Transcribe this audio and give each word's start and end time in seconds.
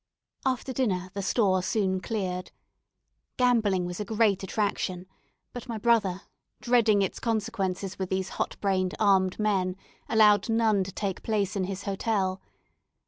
After 0.47 0.73
dinner 0.73 1.11
the 1.13 1.21
store 1.21 1.61
soon 1.61 1.99
cleared. 1.99 2.51
Gambling 3.37 3.85
was 3.85 3.99
a 3.99 4.03
great 4.05 4.41
attraction; 4.41 5.05
but 5.53 5.67
my 5.69 5.77
brother, 5.77 6.21
dreading 6.59 7.03
its 7.03 7.19
consequences 7.19 7.99
with 7.99 8.09
these 8.09 8.29
hot 8.29 8.59
brained 8.59 8.95
armed 8.99 9.37
men, 9.37 9.75
allowed 10.09 10.49
none 10.49 10.83
to 10.85 10.91
take 10.91 11.21
place 11.21 11.55
in 11.55 11.65
his 11.65 11.83
hotel. 11.83 12.41